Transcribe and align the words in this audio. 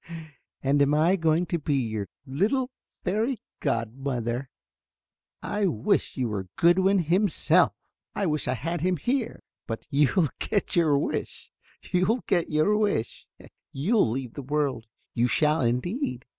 "And 0.63 0.81
I 0.95 1.11
am 1.11 1.19
going 1.19 1.45
to 1.45 1.59
be 1.59 1.75
your 1.75 2.07
little 2.25 2.71
fairy 3.03 3.37
godmother. 3.59 4.49
I 5.43 5.67
wish 5.67 6.17
you 6.17 6.27
were 6.29 6.47
Goodwin 6.55 6.97
himself! 7.03 7.73
I 8.15 8.25
wish 8.25 8.47
I 8.47 8.55
had 8.55 8.81
him 8.81 8.97
here. 8.97 9.43
But 9.67 9.85
you'll 9.91 10.29
get 10.39 10.75
your 10.75 10.97
wish 10.97 11.51
you'll 11.91 12.21
get 12.25 12.49
your 12.49 12.75
wish. 12.75 13.27
You'll 13.71 14.09
leave 14.09 14.33
the 14.33 14.41
world, 14.41 14.87
you 15.13 15.27
shall, 15.27 15.61
indeed." 15.61 16.25